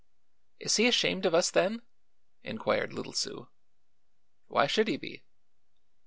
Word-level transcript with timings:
"Is 0.59 0.77
he 0.77 0.87
ashamed 0.87 1.27
of 1.27 1.35
us, 1.35 1.51
then?" 1.51 1.83
inquired 2.43 2.91
little 2.91 3.13
Sue. 3.13 3.49
"Why 4.47 4.65
should 4.65 4.87
he 4.87 4.97
be?" 4.97 5.21